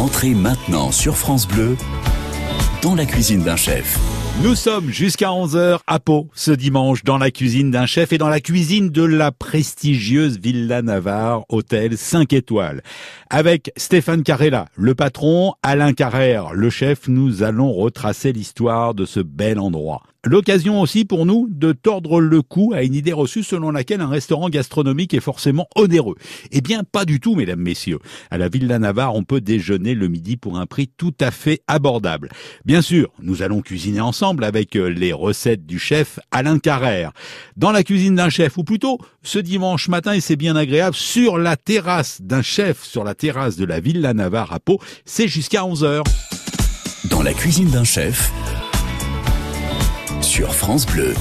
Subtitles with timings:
[0.00, 1.76] Entrez maintenant sur France Bleu
[2.80, 3.98] dans la cuisine d'un chef.
[4.42, 8.30] Nous sommes jusqu'à 11h à Pau ce dimanche dans la cuisine d'un chef et dans
[8.30, 12.82] la cuisine de la prestigieuse Villa Navarre, hôtel 5 étoiles.
[13.28, 19.20] Avec Stéphane Carella, le patron, Alain Carrère, le chef, nous allons retracer l'histoire de ce
[19.20, 20.04] bel endroit.
[20.24, 24.08] L'occasion aussi pour nous de tordre le cou à une idée reçue selon laquelle un
[24.08, 26.16] restaurant gastronomique est forcément onéreux.
[26.50, 28.00] Eh bien, pas du tout, mesdames, messieurs.
[28.30, 31.62] À la Villa Navarre, on peut déjeuner le midi pour un prix tout à fait
[31.68, 32.28] abordable.
[32.66, 37.12] Bien sûr, nous allons cuisiner ensemble avec euh, les recettes du chef Alain Carrère.
[37.56, 41.38] Dans la cuisine d'un chef, ou plutôt ce dimanche matin, et c'est bien agréable, sur
[41.38, 45.62] la terrasse d'un chef, sur la terrasse de la Villa Navarre à Pau, c'est jusqu'à
[45.62, 46.02] 11h.
[47.08, 48.30] Dans la cuisine d'un chef,
[50.48, 51.14] France Bleu.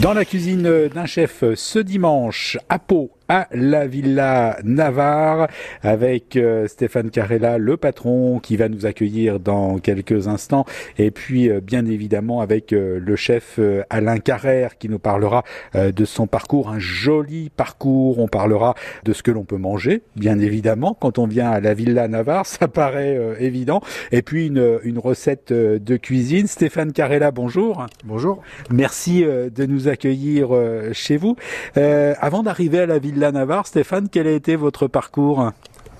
[0.00, 5.48] Dans la cuisine d'un chef ce dimanche à Pau, à la Villa Navarre
[5.82, 10.64] avec euh, Stéphane Carella, le patron, qui va nous accueillir dans quelques instants.
[10.98, 13.58] Et puis, euh, bien évidemment, avec euh, le chef
[13.90, 18.18] Alain Carrère qui nous parlera de son parcours, un joli parcours.
[18.18, 18.74] On parlera
[19.04, 22.46] de ce que l'on peut manger, bien évidemment, quand on vient à la Villa Navarre,
[22.46, 23.80] ça paraît évident.
[24.12, 26.46] Et puis, une, une recette de cuisine.
[26.46, 27.86] Stéphane Carella, bonjour.
[28.04, 28.42] Bonjour.
[28.70, 30.48] Merci de nous accueillir
[30.92, 31.36] chez vous.
[31.74, 33.66] avant d'arriver à la Villa Navarre.
[33.66, 35.52] Stéphane, quel a été votre parcours?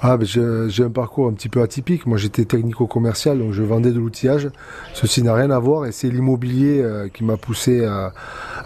[0.03, 2.07] Ah, ben j'ai un parcours un petit peu atypique.
[2.07, 4.51] Moi, j'étais technico-commercial, donc je vendais de l'outillage.
[4.93, 8.13] Ceci n'a rien à voir et c'est l'immobilier euh, qui m'a poussé à,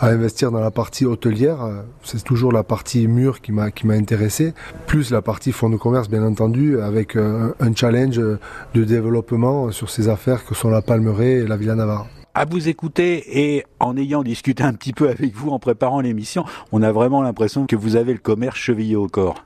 [0.00, 1.58] investir dans la partie hôtelière.
[2.02, 4.54] C'est toujours la partie mur qui m'a qui m'a intéressé,
[4.88, 9.88] plus la partie fonds de commerce, bien entendu, avec euh, un challenge de développement sur
[9.88, 12.06] ces affaires que sont la Palmeraie et la Villa Navarre
[12.40, 16.46] à vous écouter et en ayant discuté un petit peu avec vous en préparant l'émission,
[16.72, 19.44] on a vraiment l'impression que vous avez le commerce chevillé au corps.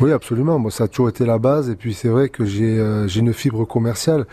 [0.00, 0.58] Oui, absolument.
[0.58, 1.68] Moi, ça a toujours été la base.
[1.68, 4.26] Et puis, c'est vrai que j'ai euh, une fibre commerciale.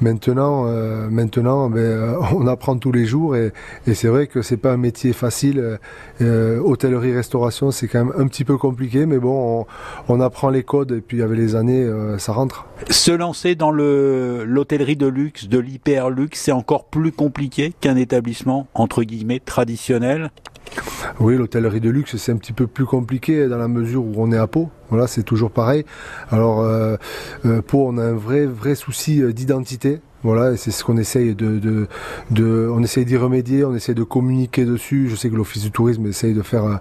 [0.00, 3.36] Maintenant, euh, maintenant, ben, euh, on apprend tous les jours.
[3.36, 3.52] Et,
[3.94, 5.78] c'est vrai que c'est pas un métier facile.
[6.20, 9.06] hôtellerie, restauration, c'est quand même un petit peu compliqué.
[9.06, 9.66] Mais bon,
[10.08, 10.92] on, apprend les codes.
[10.92, 11.88] Et puis, avec les années,
[12.18, 12.66] ça rentre.
[12.90, 17.96] Se lancer dans le l'hôtellerie de luxe, de l'hyper luxe, c'est encore plus compliqué qu'un
[17.96, 20.30] établissement entre guillemets traditionnel.
[21.18, 24.32] Oui, l'hôtellerie de luxe, c'est un petit peu plus compliqué dans la mesure où on
[24.32, 24.70] est à Pau.
[24.90, 25.84] Voilà, c'est toujours pareil.
[26.30, 26.96] Alors, euh,
[27.44, 30.00] euh, Pau, on a un vrai, vrai souci euh, d'identité.
[30.26, 31.86] Voilà, c'est ce qu'on essaye de,
[32.30, 35.08] d'y remédier, on essaye de communiquer dessus.
[35.08, 36.80] Je sais que l'Office du tourisme essaye de faire,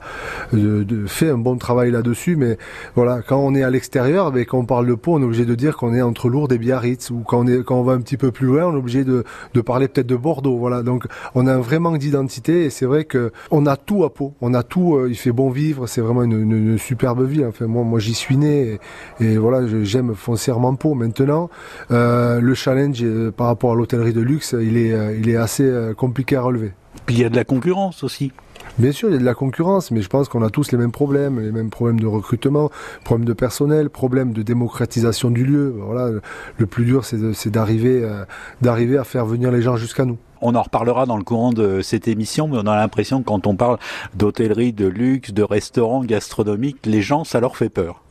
[1.05, 2.57] faire un bon travail là-dessus, mais
[2.95, 5.45] voilà, quand on est à l'extérieur, mais quand on parle de Pau, on est obligé
[5.45, 8.31] de dire qu'on est entre Lourdes et Biarritz, ou quand on va un petit peu
[8.31, 9.23] plus loin, on est obligé de,
[9.63, 10.57] parler peut-être de Bordeaux.
[10.57, 14.05] Voilà, donc on a un vrai manque d'identité, et c'est vrai que on a tout
[14.05, 14.95] à Pau, on a tout.
[14.95, 17.45] Euh, il fait bon vivre, c'est vraiment une, superbe ville.
[17.45, 18.79] Enfin, moi, j'y suis né,
[19.19, 20.95] et, voilà, j'aime foncièrement Pau.
[20.95, 21.51] Maintenant,
[21.91, 25.35] euh, le challenge euh, par rapport à l'hôtellerie de luxe, il est, euh, il est
[25.35, 26.73] assez euh, compliqué à relever.
[27.05, 28.31] Puis il y a de la concurrence aussi.
[28.77, 30.77] Bien sûr, il y a de la concurrence, mais je pense qu'on a tous les
[30.77, 32.71] mêmes problèmes, les mêmes problèmes de recrutement,
[33.03, 35.75] problèmes de personnel, problèmes de démocratisation du lieu.
[35.77, 36.09] Voilà,
[36.57, 38.25] le plus dur, c'est d'arriver, euh,
[38.61, 40.17] d'arriver à faire venir les gens jusqu'à nous.
[40.41, 43.47] On en reparlera dans le courant de cette émission, mais on a l'impression que quand
[43.47, 43.77] on parle
[44.15, 48.03] d'hôtellerie, de luxe, de restaurants gastronomiques, les gens, ça leur fait peur.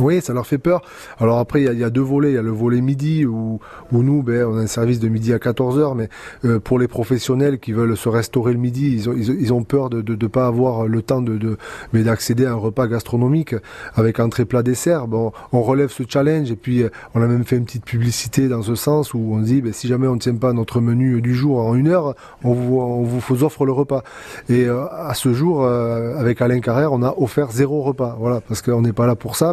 [0.00, 0.82] Oui, ça leur fait peur.
[1.18, 2.30] Alors après, il y, a, deux volets.
[2.30, 3.58] Il y a le volet midi où,
[3.90, 6.08] nous, ben, on a un service de midi à 14h, mais
[6.44, 10.26] euh, pour les professionnels qui veulent se restaurer le midi, ils ont, peur de ne
[10.28, 11.58] pas avoir le temps de,
[11.92, 13.56] d'accéder à un repas gastronomique
[13.94, 15.08] avec entrée plat dessert.
[15.08, 18.48] Bon, on relève ce challenge et puis euh, on a même fait une petite publicité
[18.48, 21.20] dans ce sens où on dit, ben, si jamais on ne tient pas notre menu
[21.20, 24.04] du jour en une heure, on vous, on vous offre le repas.
[24.48, 28.16] Et euh, à ce jour, avec Alain Carrère, on a offert zéro repas.
[28.20, 29.52] Voilà, parce qu'on n'est pas là pour ça,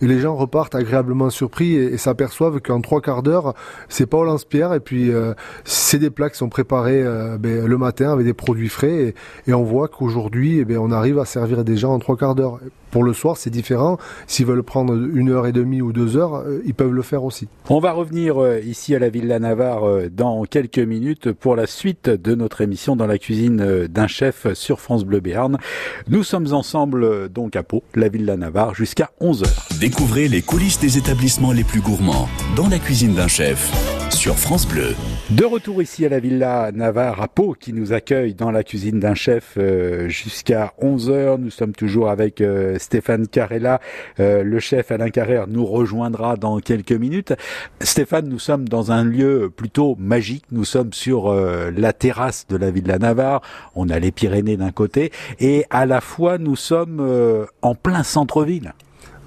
[0.00, 3.54] et les gens repartent agréablement surpris et, s'aperçoivent qu'en trois quarts d'heure,
[3.88, 7.66] c'est pas au lance-pierre et puis euh, c'est des plats qui sont préparés euh, ben,
[7.66, 9.14] le matin avec des produits frais
[9.46, 12.34] et, on voit qu'aujourd'hui, eh ben, on arrive à servir des gens en trois quarts
[12.34, 12.58] d'heure.
[12.94, 13.98] Pour le soir, c'est différent.
[14.28, 17.24] S'ils veulent prendre une heure et demie ou deux heures, euh, ils peuvent le faire
[17.24, 17.48] aussi.
[17.68, 22.36] On va revenir ici à la Villa Navarre dans quelques minutes pour la suite de
[22.36, 25.58] notre émission dans la cuisine d'un chef sur France Bleu Béarn.
[26.06, 29.80] Nous sommes ensemble donc à Pau, la Villa Navarre, jusqu'à 11h.
[29.80, 33.72] Découvrez les coulisses des établissements les plus gourmands dans la cuisine d'un chef
[34.14, 34.94] sur France Bleu.
[35.30, 39.00] De retour ici à la Villa Navarre à Pau qui nous accueille dans la cuisine
[39.00, 41.38] d'un chef euh, jusqu'à 11h.
[41.38, 43.80] Nous sommes toujours avec euh, Stéphane Carella.
[44.20, 47.34] Euh, le chef Alain Carrère nous rejoindra dans quelques minutes.
[47.80, 50.44] Stéphane, nous sommes dans un lieu plutôt magique.
[50.52, 53.42] Nous sommes sur la terrasse de la Villa Navarre.
[53.74, 58.72] On a les Pyrénées d'un côté et à la fois nous sommes en plein centre-ville.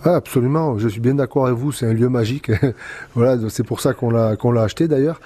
[0.04, 2.52] Absolument, je suis bien d'accord avec vous, c'est un lieu magique.
[3.16, 5.20] voilà, c'est pour ça qu'on l'a qu'on l'a acheté d'ailleurs.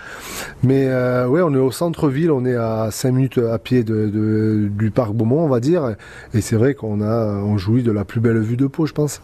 [0.64, 4.70] Mais euh, ouais, on est au centre-ville, on est à 5 minutes à pied de,
[4.72, 5.96] du parc Beaumont, on va dire.
[6.34, 8.94] Et c'est vrai qu'on a on jouit de la plus belle vue de Pau, je
[8.94, 9.22] pense.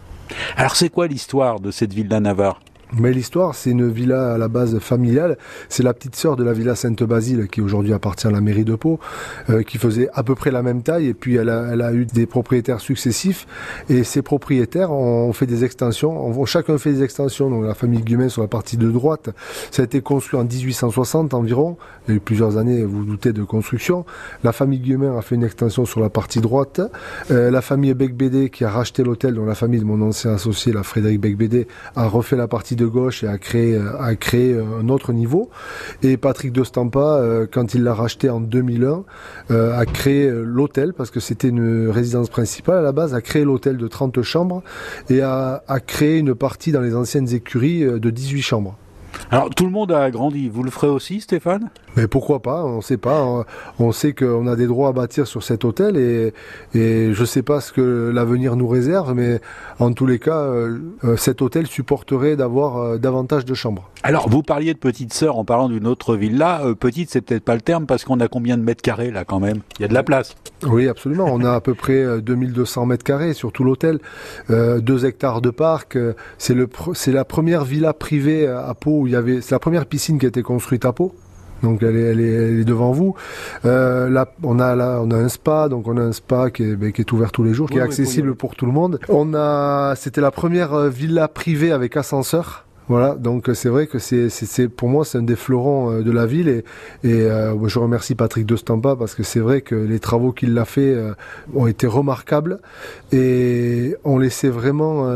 [0.57, 2.59] Alors c'est quoi l'histoire de cette ville Navarre
[2.93, 5.37] mais l'histoire, c'est une villa à la base familiale.
[5.67, 8.75] C'est la petite sœur de la villa Sainte-Basile, qui aujourd'hui appartient à la mairie de
[8.75, 8.99] Pau,
[9.49, 11.07] euh, qui faisait à peu près la même taille.
[11.07, 13.45] Et puis elle a, eu des propriétaires successifs.
[13.89, 16.17] Et ces propriétaires ont fait des extensions.
[16.27, 17.49] On, chacun fait des extensions.
[17.49, 19.29] Donc la famille Guillemin sur la partie de droite,
[19.71, 21.77] ça a été construit en 1860 environ.
[22.07, 24.05] Il y a eu plusieurs années, vous, vous doutez, de construction.
[24.45, 26.79] La famille Guillemin a fait une extension sur la partie droite.
[27.31, 30.71] Euh, la famille Becbédé, qui a racheté l'hôtel, dont la famille de mon ancien associé,
[30.71, 31.67] la Frédéric Becbédé,
[31.97, 35.49] a refait la partie de gauche et a créé, euh, euh, un autre niveau.
[36.03, 39.03] Et Patrick de Stampa, euh, quand il l'a racheté en 2001,
[39.49, 43.77] a créé l'hôtel, parce que c'était une résidence principale à la base, a créé l'hôtel
[43.77, 44.63] de 30 chambres
[45.09, 48.77] et a, a créé une partie dans les anciennes écuries de 18 chambres.
[49.29, 51.69] Alors tout le monde a grandi, vous le ferez aussi Stéphane?
[51.97, 53.43] Mais pourquoi pas, on ne sait pas.
[53.79, 56.33] On sait qu'on a des droits à bâtir sur cet hôtel et,
[56.73, 59.41] et je ne sais pas ce que l'avenir nous réserve, mais
[59.79, 63.89] en tous les cas, euh, euh, cet hôtel supporterait d'avoir euh, davantage de chambres.
[64.03, 66.61] Alors vous parliez de petite sœur en parlant d'une autre villa.
[66.79, 69.39] petite, c'est peut-être pas le terme parce qu'on a combien de mètres carrés là quand
[69.39, 69.59] même?
[69.79, 70.35] Il y a de la place.
[70.65, 71.27] Oui, absolument.
[71.29, 73.99] On a à peu près 2200 mètres carrés sur tout l'hôtel,
[74.49, 75.97] euh, 2 hectares de parc.
[76.37, 80.19] C'est la première villa privée à Pau où il y avait c'est la première piscine
[80.19, 81.13] qui a été construite à Pau.
[81.63, 83.15] Donc elle est, elle est, devant vous.
[83.65, 86.63] Euh, là, on a là, on a un spa, donc on a un spa qui
[86.63, 88.99] est, ben, qui est ouvert tous les jours, qui est accessible pour tout le monde.
[89.09, 92.65] On a, c'était la première euh, villa privée avec ascenseur.
[92.89, 96.11] Voilà, donc c'est vrai que c'est, c'est, pour moi c'est un des fleurons euh, de
[96.11, 96.63] la ville et,
[97.03, 100.57] et euh, je remercie Patrick de Stampa parce que c'est vrai que les travaux qu'il
[100.57, 100.95] a fait
[101.53, 102.61] ont été remarquables
[103.11, 105.11] et on laissait vraiment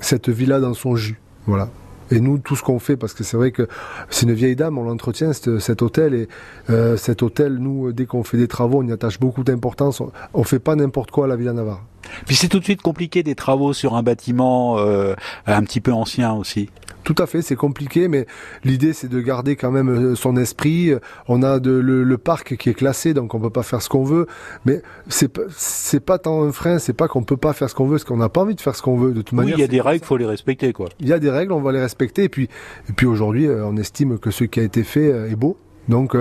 [0.00, 1.20] cette villa dans son jus.
[1.46, 1.68] Voilà.
[2.10, 3.68] Et nous, tout ce qu'on fait, parce que c'est vrai que
[4.08, 6.14] c'est une vieille dame, on l'entretient, cet hôtel.
[6.14, 6.28] Et
[6.70, 10.00] euh, cet hôtel, nous, dès qu'on fait des travaux, on y attache beaucoup d'importance.
[10.00, 11.82] On, ne fait pas n'importe quoi à la Villa Navarre.
[12.26, 15.14] Puis c'est tout de suite compliqué des travaux sur un bâtiment euh,
[15.46, 16.68] un petit peu ancien aussi.
[17.04, 18.26] Tout à fait, c'est compliqué, mais
[18.62, 20.92] l'idée c'est de garder quand même euh, son esprit.
[21.28, 24.04] On a de, le, parc qui est classé, donc on peut pas faire ce qu'on
[24.04, 24.26] veut.
[24.66, 27.86] Mais c'est c'est pas tant un frein, c'est pas qu'on peut pas faire ce qu'on
[27.86, 29.12] veut, c'est qu'on n'a pas envie de faire ce qu'on veut.
[29.12, 30.88] De toute manière, il y a des règles, faut les respecter, quoi.
[31.00, 32.24] Il y a des règles, on va les respecter.
[32.24, 32.48] Et puis,
[32.88, 35.56] et puis aujourd'hui, euh, on estime que ce qui a été fait est beau.
[35.90, 36.16] Donc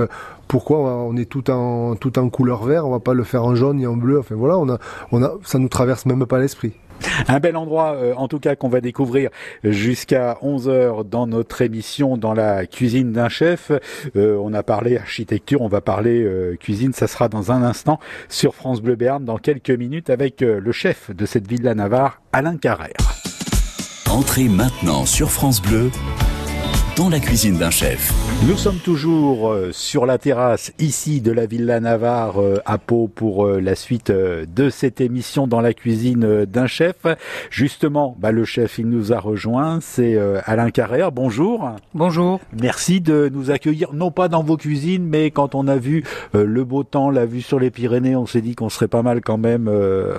[0.48, 3.56] pourquoi on est tout en tout en couleur vert, on va pas le faire en
[3.56, 4.20] jaune et en bleu.
[4.20, 4.80] Enfin voilà, on a
[5.12, 6.74] on a ça nous traverse même pas l'esprit.
[7.28, 9.30] Un bel endroit, euh, en tout cas, qu'on va découvrir
[9.64, 13.72] jusqu'à 11h dans notre émission dans la cuisine d'un chef.
[14.16, 16.94] Euh, on a parlé architecture, on va parler euh, cuisine.
[16.94, 21.12] Ça sera dans un instant sur France Bleu Béarn, dans quelques minutes, avec le chef
[21.16, 22.94] de cette Villa Navarre, Alain Carrère.
[24.10, 25.92] Entrez maintenant sur France Bleu
[27.00, 28.14] dans la cuisine d'un chef.
[28.46, 33.08] Nous sommes toujours euh, sur la terrasse ici de la Villa Navarre euh, à Pau
[33.08, 36.96] pour euh, la suite de cette émission dans la cuisine d'un chef.
[37.52, 41.14] Justement, bah, le chef il nous a rejoint, c'est Alain Carrère.
[41.14, 41.70] Bonjour.
[41.94, 42.42] Bonjour.
[42.60, 46.04] Merci de nous accueillir, non pas dans vos cuisines, mais quand on a vu
[46.34, 49.22] le beau temps, la vue sur les Pyrénées, on s'est dit qu'on serait pas mal
[49.22, 49.72] quand même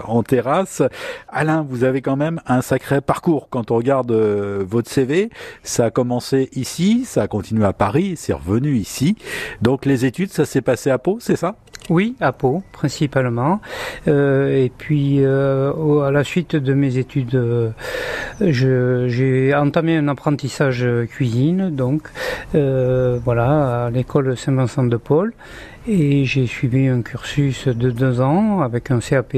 [0.06, 0.82] en terrasse.
[1.28, 5.30] Alain, vous avez quand même un sacré parcours quand on regarde votre CV.
[5.62, 6.69] Ça a commencé ici
[7.04, 9.16] ça a continué à Paris, c'est revenu ici.
[9.60, 11.56] Donc les études, ça s'est passé à Pau, c'est ça?
[11.88, 13.60] Oui, à Pau principalement.
[14.06, 17.70] Euh, et puis euh, à la suite de mes études, euh,
[18.40, 22.02] j'ai entamé un apprentissage cuisine, donc
[22.52, 25.32] voilà, à l'école Saint-Vincent de Paul.
[25.88, 29.34] Et j'ai suivi un cursus de deux ans avec un CAP.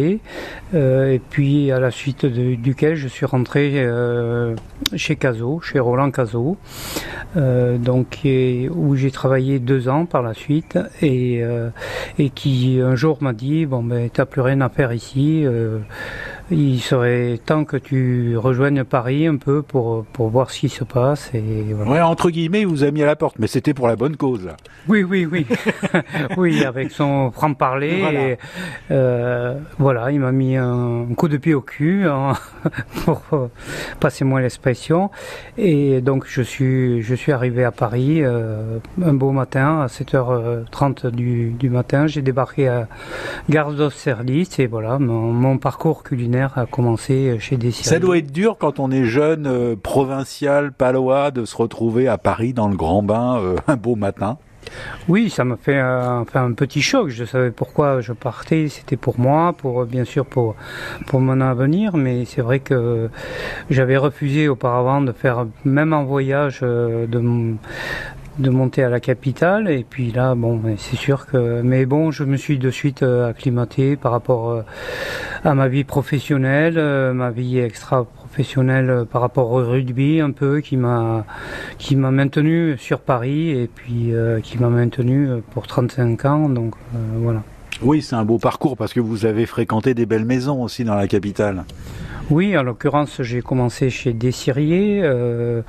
[0.75, 4.57] Euh, et puis à la suite duquel je suis rentré euh,
[4.97, 6.57] chez Cazot, chez Roland Cazot,
[7.37, 11.43] euh, donc où j'ai travaillé deux ans par la suite et,
[12.19, 15.45] et qui un jour m'a dit bon ben t'as plus rien à faire ici
[16.51, 20.85] il serait temps que tu rejoignes Paris un peu pour, pour voir ce qui se
[20.85, 21.31] passe.
[21.35, 21.91] Et voilà.
[21.91, 24.17] Ouais, entre guillemets, il vous a mis à la porte, mais c'était pour la bonne
[24.17, 24.49] cause.
[24.89, 25.47] Oui, oui, oui.
[26.37, 28.01] oui, avec son franc-parler.
[28.01, 28.37] Voilà.
[28.91, 32.33] Euh, voilà, il m'a mis un coup de pied au cul, hein,
[33.05, 33.47] pour euh,
[34.01, 35.11] passer moi l'expression.
[35.57, 41.11] Et donc, je suis, je suis arrivé à Paris euh, un beau matin, à 7h30
[41.11, 42.07] du, du matin.
[42.07, 42.89] J'ai débarqué à
[43.49, 47.59] Gare d'Austerlitz et voilà, mon, mon parcours culinaire a commencé chez.
[47.71, 52.19] Ça doit être dur quand on est jeune, euh, provincial, palois, de se retrouver à
[52.19, 54.39] Paris dans le grand bain euh, un beau matin.
[55.09, 57.09] Oui, ça m'a fait un, un petit choc.
[57.09, 58.69] Je savais pourquoi je partais.
[58.69, 60.55] C'était pour moi, pour bien sûr pour
[61.07, 63.11] pour mon avenir, mais c'est vrai que
[63.71, 67.19] j'avais refusé auparavant de faire même en voyage euh, de
[68.39, 69.71] de monter à la capitale.
[69.71, 73.29] Et puis là bon c'est sûr que mais bon je me suis de suite euh,
[73.29, 74.63] acclimaté par rapport euh,
[75.45, 76.75] à ma vie professionnelle
[77.13, 81.25] ma vie extra professionnelle par rapport au rugby un peu qui m'a
[81.79, 84.13] qui m'a maintenu sur Paris et puis
[84.43, 86.49] qui m'a maintenu pour 35 ans.
[86.49, 86.75] Donc
[87.17, 87.43] voilà.
[87.83, 90.95] Oui, c'est un beau parcours parce que vous avez fréquenté des belles maisons aussi dans
[90.95, 91.65] la capitale.
[92.33, 95.03] Oui, en l'occurrence, j'ai commencé chez Dessirier.
[95.03, 95.61] Euh,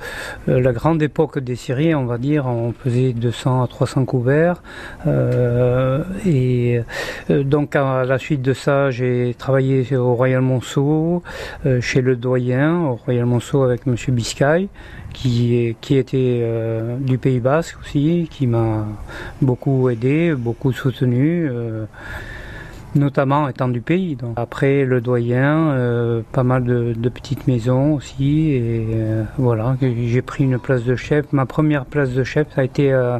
[0.48, 4.62] euh, la grande époque Dessirier, on va dire, on faisait 200 à 300 couverts.
[5.06, 6.80] Euh, et
[7.28, 11.22] donc, à la suite de ça, j'ai travaillé au Royal Monceau,
[11.82, 14.68] chez le doyen, au Royal Monceau avec Monsieur Biscay,
[15.12, 16.48] qui, qui était
[16.98, 18.86] du Pays Basque aussi, qui m'a
[19.42, 21.46] beaucoup aidé, beaucoup soutenu
[22.94, 24.16] notamment étant du pays.
[24.16, 24.34] Donc.
[24.36, 30.44] Après le doyen, euh, pas mal de, petites maisons aussi, et euh, voilà, j'ai pris
[30.44, 31.32] une place de chef.
[31.32, 33.18] Ma première place de chef, ça a été, euh,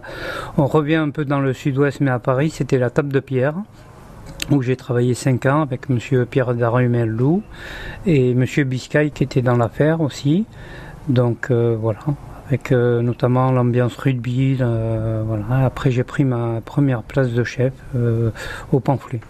[0.56, 3.54] on revient un peu dans le sud-ouest, mais à Paris, c'était la Table de Pierre
[4.50, 6.26] où j'ai travaillé 5 ans avec M.
[6.26, 7.42] Pierre Darumel-Loup
[8.04, 8.44] et M.
[8.66, 10.44] Biscay qui était dans l'affaire aussi.
[11.08, 12.00] Donc voilà,
[12.48, 14.56] avec notamment l'ambiance rugby.
[14.56, 15.64] voilà.
[15.64, 17.72] Après j'ai pris ma première place de chef
[18.70, 19.20] au pamphlet.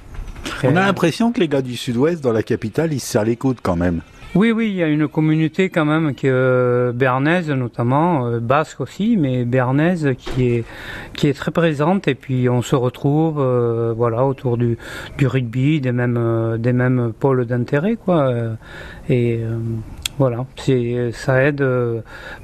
[0.65, 3.37] On a l'impression que les gars du sud-ouest, dans la capitale, ils se serrent les
[3.37, 4.01] coudes quand même.
[4.35, 8.41] Oui, oui, il y a une communauté quand même qui est euh, bernaise notamment, euh,
[8.41, 10.65] basque aussi, mais bernaise qui est
[11.13, 14.77] qui est très présente et puis on se retrouve euh, voilà autour du,
[15.19, 18.33] du rugby, des mêmes des mêmes pôles d'intérêt quoi.
[19.09, 19.41] et
[20.19, 21.65] voilà, c'est ça aide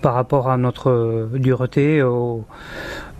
[0.01, 2.45] par rapport à notre dureté au,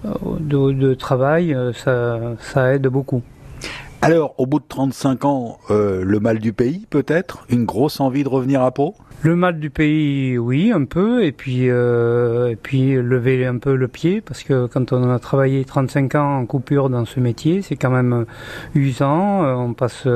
[0.05, 3.23] de, de, travail, ça ça aide beaucoup.
[4.03, 7.45] Alors, au bout de 35 ans, euh, le mal du pays, peut-être?
[7.51, 8.95] Une grosse envie de revenir à Pau?
[9.23, 11.23] Le mal du pays, oui, un peu.
[11.25, 15.19] Et puis, euh, et puis lever un peu le pied, parce que quand on a
[15.19, 18.25] travaillé 35 ans en coupure dans ce métier, c'est quand même
[18.75, 19.45] usant.
[19.45, 20.09] Euh, on passe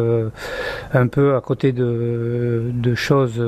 [0.94, 3.44] un peu à côté de, choses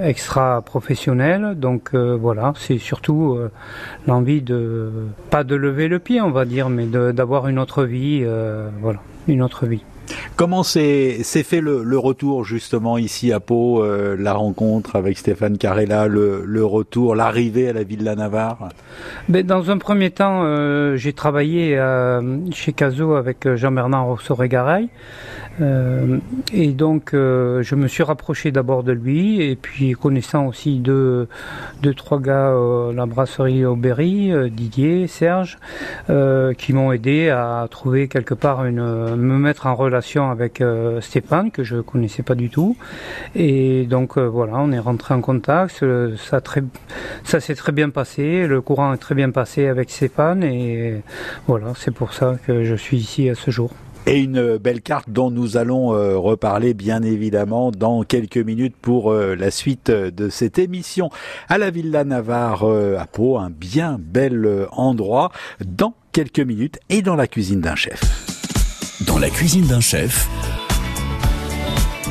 [0.00, 1.54] extra professionnelles.
[1.56, 3.38] Donc voilà, c'est surtout
[4.06, 4.90] l'envie de,
[5.30, 8.24] pas de lever le pied, on va dire, mais d'avoir une autre vie.
[8.80, 9.82] voilà une autre vie.
[10.36, 16.08] Comment s'est fait le, retour justement ici à Pau, euh, la rencontre avec Stéphane Carella,
[16.08, 18.68] le, retour, l'arrivée à la ville de la Navarre?
[19.28, 24.88] Ben, Dans un premier temps, euh, j'ai travaillé euh, chez Caso avec Jean-Bernard Rousseau-Régareil.
[25.60, 26.18] Euh,
[26.52, 31.28] et donc, euh, je me suis rapproché d'abord de lui, et puis connaissant aussi deux,
[31.82, 35.58] deux trois gars, euh, la brasserie Aubéry, Didier, Serge,
[36.58, 40.62] qui m'ont aidé à trouver quelque part une, me mettre en relation avec
[41.00, 42.76] Stéphane, que je connaissais pas du tout.
[43.34, 45.84] Et donc, voilà, on est rentré en contact,
[46.16, 46.40] ça,
[47.24, 51.02] ça s'est très bien passé, le courant est très bien passé avec Stéphane, et
[51.46, 53.70] voilà, c'est pour ça que je suis ici à ce jour.
[54.08, 59.10] Et une belle carte dont nous allons euh, reparler bien évidemment dans quelques minutes pour
[59.10, 61.10] euh, la suite de cette émission
[61.48, 65.32] à la Villa Navarre euh, à Pau, un bien bel endroit
[65.64, 68.00] dans quelques minutes et dans la cuisine d'un chef.
[69.06, 70.28] Dans la cuisine d'un chef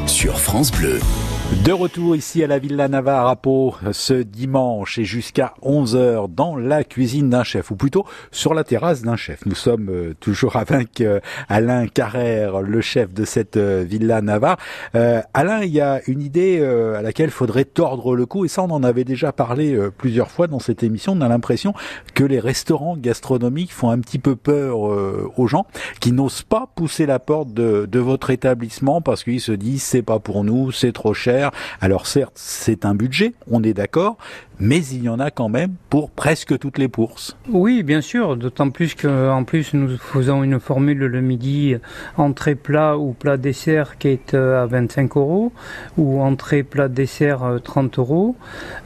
[0.05, 0.99] sur France Bleu.
[1.45, 6.55] De retour ici à la Villa Navarre à Pau ce dimanche et jusqu'à 11h dans
[6.55, 9.45] la cuisine d'un chef ou plutôt sur la terrasse d'un chef.
[9.45, 14.57] Nous sommes euh, toujours avec euh, Alain Carrère, le chef de cette euh, Villa Navarre.
[14.93, 18.71] Alain, il y a une idée à laquelle faudrait tordre le cou et ça on
[18.71, 21.13] en avait déjà parlé plusieurs fois dans cette émission.
[21.13, 21.73] On a l'impression
[22.13, 25.67] que les restaurants gastronomiques font un petit peu peur aux gens
[25.99, 30.01] qui n'osent pas pousser la porte de, de votre établissement parce qu'ils se disent c'est
[30.01, 31.34] pas pour nous, c'est trop cher
[31.81, 34.17] alors certes, c'est un budget, on est d'accord,
[34.59, 37.35] mais il y en a quand même pour presque toutes les bourses.
[37.49, 41.75] Oui, bien sûr, d'autant plus qu'en plus nous faisons une formule le midi
[42.17, 45.51] entrée plat ou plat dessert qui est euh, à 25 euros
[45.97, 48.35] ou entrée plat dessert 30 euh, euros.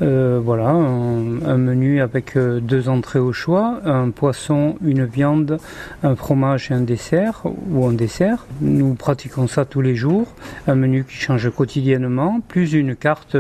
[0.01, 5.60] Euh, voilà, un, menu avec deux entrées au choix, un poisson, une viande,
[6.03, 8.46] un fromage et un dessert ou un dessert.
[8.62, 10.34] Nous pratiquons ça tous les jours,
[10.68, 13.36] un menu qui change quotidiennement plus une carte.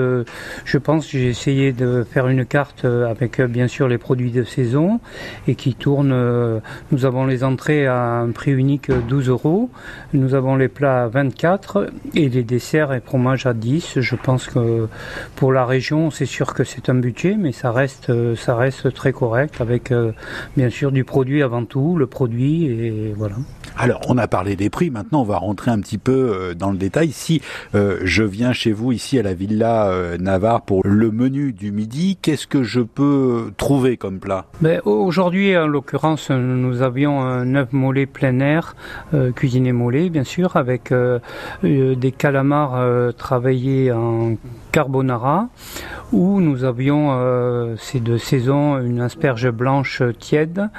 [0.65, 4.99] je pense j'ai essayé de faire une carte avec bien sûr les produits de saison
[5.47, 6.13] et qui tourne.
[6.91, 9.69] nous avons les entrées à un prix unique 12 euros.
[10.13, 13.99] Nous avons les plats à 24 et les desserts et fromages à 10.
[13.99, 14.87] Je pense que
[15.35, 19.11] pour la région, c'est sûr que c'est un budget, mais ça reste, ça reste très
[19.11, 19.93] correct avec
[20.55, 23.35] bien sûr du produit avant tout, le produit et voilà.
[23.81, 24.89] Alors, on a parlé des prix.
[24.89, 27.11] Maintenant, on va rentrer un petit peu euh, dans le détail.
[27.11, 27.41] Si
[27.75, 31.71] euh, je viens chez vous ici à la Villa euh, Navarre pour le menu du
[31.71, 34.47] midi, qu'est-ce que je peux trouver comme plat?
[34.59, 38.75] Ben, Aujourd'hui, en l'occurrence, nous avions un œuf mollet plein air,
[39.35, 40.93] cuisiné mollet, bien sûr, avec
[41.63, 44.35] des calamars travaillés en
[44.71, 45.49] carbonara,
[46.11, 50.69] où nous avions, ces deux saisons, une asperge blanche tiède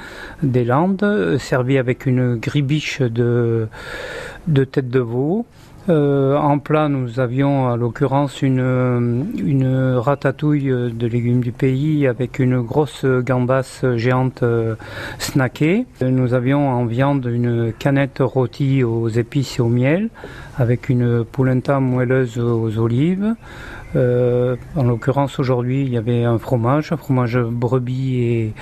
[0.43, 3.67] des Landes, servie avec une gribiche de,
[4.71, 5.45] tête de veau.
[5.89, 12.37] Euh, en plat, nous avions à l'occurrence une, une ratatouille de légumes du pays avec
[12.37, 14.75] une grosse gambasse géante euh,
[15.17, 15.87] snackée.
[16.01, 20.09] Nous avions en viande une canette rôtie aux épices et au miel
[20.59, 23.33] avec une polenta moelleuse aux olives.
[23.95, 28.53] Euh, en l'occurrence, aujourd'hui, il y avait un fromage, un fromage brebis et,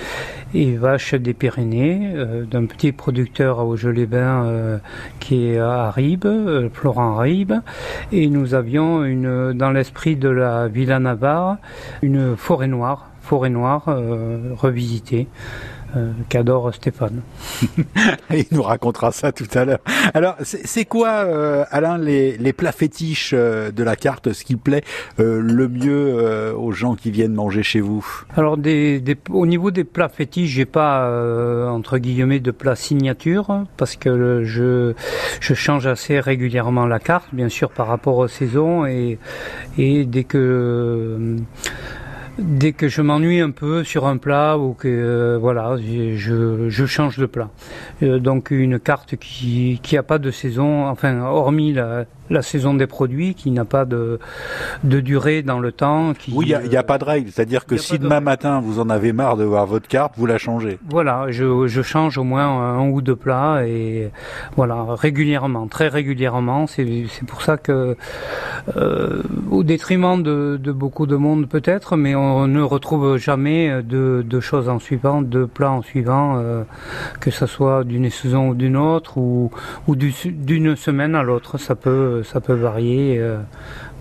[0.54, 4.78] et vache des Pyrénées, euh, d'un petit producteur au gelée bain euh,
[5.20, 6.26] qui est à Ribes,
[6.72, 7.54] Florent Ribes.
[8.12, 11.58] Et nous avions une, dans l'esprit de la Villa Navarre
[12.02, 13.84] une forêt noire, forêt noire
[14.56, 15.28] revisitée.
[15.96, 17.22] Euh, qu'adore Stéphane.
[18.30, 19.80] Il nous racontera ça tout à l'heure.
[20.14, 24.54] Alors, c'est quoi, euh, Alain, les, les, plats fétiches euh, de la carte, ce qui
[24.54, 24.82] plaît
[25.18, 28.06] le mieux aux gens qui viennent manger chez vous?
[28.36, 31.10] Alors, des, des, au niveau des plats fétiches, j'ai pas
[31.70, 34.94] entre guillemets de plats signature parce que je,
[35.40, 39.18] je change assez régulièrement la carte, bien sûr par rapport aux saisons et,
[39.78, 41.36] et dès que
[42.38, 47.18] dès que je m'ennuie un peu sur un plat ou que euh, voilà, je, change
[47.18, 47.50] de plat.
[48.02, 52.86] Euh, donc une carte qui qui pas de saison, enfin hormis la, la saison des
[52.86, 54.18] produits, qui n'a pas de,
[54.84, 56.14] de durée dans le temps.
[56.14, 57.30] Qui, oui, il n'y a, pas de règle.
[57.30, 60.38] C'est-à-dire que si demain matin vous en avez marre de voir votre carte, vous la
[60.38, 60.78] changez.
[60.88, 64.10] Voilà, je, je change au moins un ou deux plats et
[64.56, 66.66] voilà régulièrement, très régulièrement.
[66.66, 67.96] C'est pour ça que
[68.76, 74.24] euh, au détriment de, de beaucoup de monde peut-être, mais on ne retrouve jamais de,
[74.26, 76.62] de choses en suivant, de plats en suivant, euh,
[77.20, 79.50] que ce soit d'une saison ou d'une autre ou,
[79.86, 81.58] ou d'une semaine à l'autre.
[81.58, 83.18] Ça peut ça peut varier.
[83.18, 83.38] Euh,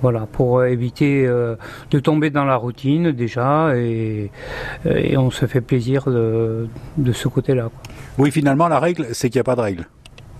[0.01, 1.55] voilà, pour éviter euh,
[1.91, 4.31] de tomber dans la routine déjà, et,
[5.17, 7.69] on se fait plaisir de, de ce côté-là.
[8.17, 9.87] Oui, finalement, la règle, c'est qu'il n'y a pas de règle.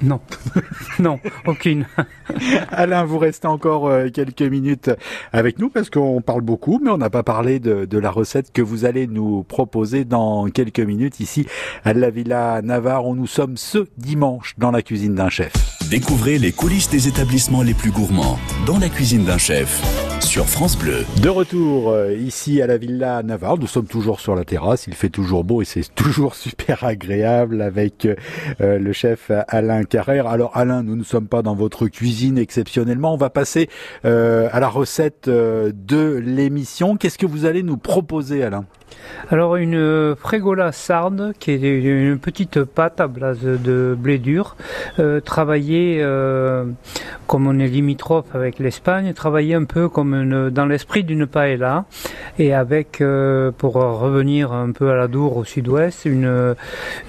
[0.01, 0.21] Non,
[0.99, 1.85] non, aucune.
[2.71, 4.91] Alain, vous restez encore euh, quelques minutes
[5.33, 8.53] avec nous parce qu'on parle beaucoup, mais on n'a pas parlé de, de, la recette
[8.53, 11.45] que vous allez nous proposer dans quelques minutes ici
[11.83, 15.78] à la Villa Navarre où nous sommes ce dimanche dans la cuisine d'un chef.
[15.89, 19.81] Découvrez les coulisses des établissements les plus gourmands dans la cuisine d'un chef
[20.23, 21.03] sur France Bleu.
[21.23, 24.93] De retour euh, ici à la Villa Navarre, nous sommes toujours sur la terrasse, il
[24.93, 30.27] fait toujours beau et c'est toujours super agréable avec euh, le chef Alain Carrère.
[30.27, 33.67] Alors Alain, nous ne sommes pas dans votre cuisine exceptionnellement, on va passer
[34.05, 36.97] euh, à la recette de l'émission.
[36.97, 38.65] Qu'est-ce que vous allez nous proposer Alain?
[39.29, 44.55] Alors une frégola sarde, qui est une petite pâte à base de blé dur,
[44.99, 46.65] euh, travaillée euh,
[47.27, 51.85] comme on est limitrophe avec l'Espagne, travaillée un peu comme dans l'esprit d'une paella,
[52.37, 56.55] et avec, euh, pour revenir un peu à la Dour au sud-ouest, une,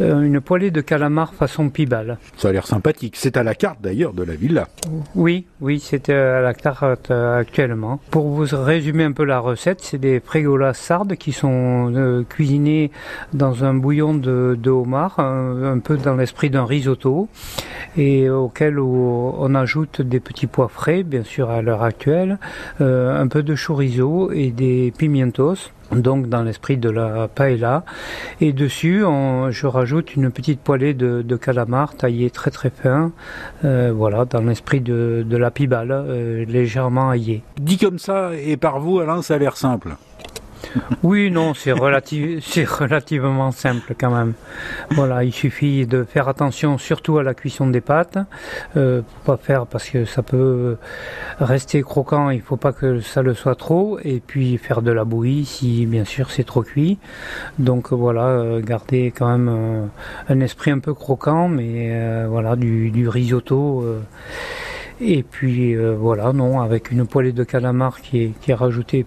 [0.01, 2.19] une poêlée de calamar façon pibale.
[2.37, 3.15] Ça a l'air sympathique.
[3.17, 4.69] C'est à la carte d'ailleurs de la villa.
[5.15, 8.01] Oui, oui, c'est à la carte actuellement.
[8.11, 12.91] Pour vous résumer un peu la recette, c'est des frégolas sardes qui sont euh, cuisiné
[13.33, 17.29] dans un bouillon de, homard, un, peu dans l'esprit d'un risotto,
[17.97, 18.29] et
[18.61, 22.39] auquel on ajoute des petits pois frais, bien sûr à l'heure actuelle,
[22.83, 27.85] euh, un peu de chorizo et des pimientos donc dans l'esprit de la paella.
[28.41, 33.11] Et dessus, je rajoute une petite poêlée de, de calamar taillé très très fin,
[33.65, 37.43] euh, voilà, dans l'esprit de, la pibale, légèrement aillé.
[37.61, 39.97] Dit comme ça, et par vous, Alain, ça a l'air simple.
[41.03, 44.35] Oui, non, c'est relativement simple quand même.
[44.91, 48.19] Voilà, il suffit de faire attention surtout à la cuisson des pâtes.
[48.77, 50.77] Euh, pas faire parce que ça peut
[51.39, 53.99] rester croquant, il faut pas que ça le soit trop.
[54.05, 56.99] Et puis faire de la bouillie si bien sûr c'est trop cuit.
[57.59, 59.87] Donc voilà, euh, garder quand même euh,
[60.29, 63.85] un esprit un peu croquant, mais voilà, du, risotto
[65.01, 69.07] Et puis voilà, non, avec une poêlée de calamar qui est rajoutée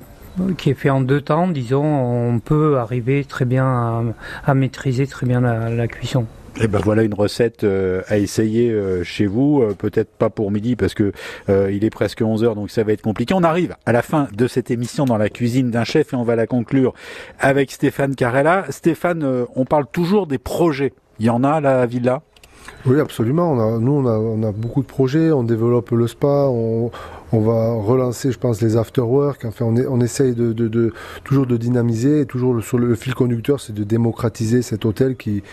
[0.58, 4.14] qui est fait en deux temps, disons, on peut arriver très bien
[4.46, 6.26] à, maîtriser très bien la cuisson.
[6.56, 10.30] Et eh ben voilà une recette euh, à essayer euh, chez vous, euh, peut-être pas
[10.30, 11.12] pour midi parce que
[11.50, 13.34] il est presque 11 heures donc ça va être compliqué.
[13.34, 16.22] On arrive à la fin de cette émission dans la cuisine d'un chef et on
[16.22, 16.94] va la conclure
[17.40, 18.66] avec Stéphane Carella.
[18.70, 20.94] Stéphane, on parle toujours des projets.
[21.20, 22.22] Il y en a à la villa?
[22.86, 23.52] Oui, absolument.
[23.52, 25.32] On a, nous, on a, beaucoup de projets.
[25.32, 26.48] On développe le spa.
[26.50, 26.92] On,
[27.32, 29.46] va relancer, je pense, les afterwork.
[29.46, 30.36] Enfin, on, essaye
[31.24, 32.22] toujours de dynamiser.
[32.22, 35.44] Et toujours sur le, fil conducteur, c'est de démocratiser cet hôtel qui,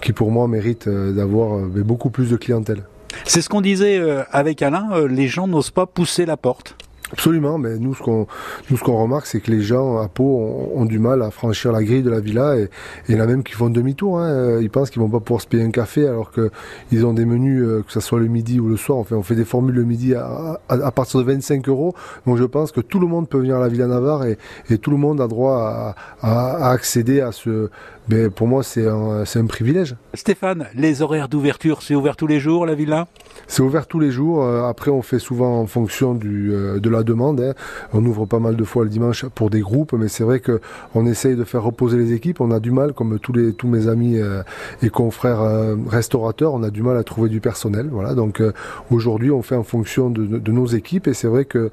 [0.00, 2.82] qui pour moi, mérite euh, d'avoir euh, beaucoup plus de clientèle.
[3.24, 5.06] C'est ce qu'on disait euh, avec Alain.
[5.06, 6.74] Les gens n'osent pas pousser la porte.
[7.12, 8.26] Absolument, mais nous ce qu'on
[8.70, 11.72] nous ce qu'on remarque c'est que les gens à Pau ont, du mal à franchir
[11.72, 12.68] la grille de la villa et,
[13.08, 14.18] il y en a même qui font demi-tour.
[14.18, 14.58] Hein.
[14.60, 16.50] Ils pensent qu'ils vont pas pouvoir se payer un café alors que
[16.92, 18.98] ils ont des menus euh, que ce soit le midi ou le soir.
[18.98, 21.94] Enfin, on fait des formules le midi à, à, partir de 25 euros.
[22.26, 24.36] Donc je pense que tout le monde peut venir à la Villa Navarre et,
[24.78, 27.70] tout le monde a droit à accéder à ce
[28.08, 29.94] mais pour moi, c'est un, un, privilège.
[30.14, 33.06] Stéphane, les horaires d'ouverture, c'est ouvert tous les jours, la villa?
[33.46, 34.42] C'est ouvert tous les jours.
[34.42, 37.40] Euh, après, on fait souvent en fonction du, euh, de la demande.
[37.40, 37.54] Hein.
[37.92, 40.60] On ouvre pas mal de fois le dimanche pour des groupes, mais c'est vrai que
[40.94, 42.40] on essaye de faire reposer les équipes.
[42.40, 44.42] On a du mal, comme tous, les, tous mes amis euh,
[44.82, 45.40] et confrères
[45.88, 47.88] restaurateurs, on a du mal à trouver du personnel.
[47.90, 48.14] Voilà.
[48.14, 48.42] Donc
[48.90, 51.70] aujourd'hui, on fait en fonction de, de, nos équipes et c'est vrai que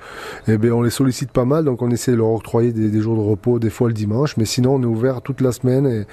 [0.47, 1.65] eh bien, on les sollicite pas mal.
[1.65, 4.37] Donc on essaie de leur octroyer des, des, jours de repos, des fois le dimanche.
[4.37, 6.05] Mais sinon, on est ouvert toute la semaine et,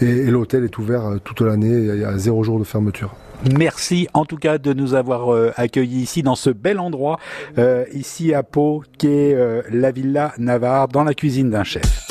[0.00, 3.14] et, l'hôtel est ouvert euh, toute l'année, il y a zéro jour de fermeture.
[3.56, 7.18] Merci en tout cas de nous avoir euh, accueillis ici dans ce bel endroit,
[7.58, 9.36] euh, ici à Pau, qui est
[9.70, 12.06] la Villa Navarre, dans la cuisine d'un chef.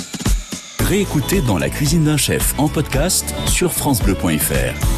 [0.80, 4.97] Réécoutez dans la cuisine d'un chef en podcast sur francebleu.fr.